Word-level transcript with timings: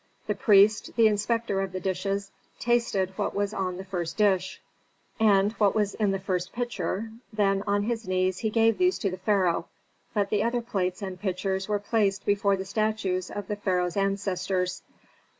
The 0.25 0.33
priest, 0.33 0.95
the 0.95 1.05
inspector 1.05 1.61
of 1.61 1.73
the 1.73 1.79
dishes, 1.79 2.31
tasted 2.57 3.13
what 3.17 3.35
was 3.35 3.53
on 3.53 3.77
the 3.77 3.85
first 3.85 4.17
dish, 4.17 4.59
and 5.19 5.51
what 5.59 5.75
was 5.75 5.93
in 5.93 6.09
the 6.09 6.17
first 6.17 6.53
pitcher, 6.53 7.11
then, 7.31 7.61
on 7.67 7.83
his 7.83 8.07
knees, 8.07 8.39
he 8.39 8.49
gave 8.49 8.79
these 8.79 8.97
to 8.97 9.11
the 9.11 9.17
pharaoh, 9.19 9.67
but 10.15 10.31
the 10.31 10.41
other 10.41 10.63
plates 10.63 11.03
and 11.03 11.19
pitchers 11.21 11.69
were 11.69 11.77
placed 11.77 12.25
before 12.25 12.55
the 12.57 12.65
statues 12.65 13.29
of 13.29 13.47
the 13.47 13.55
pharaoh's 13.55 13.95
ancestors. 13.95 14.81